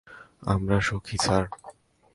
[0.43, 1.43] আমরা সুখী, স্যার।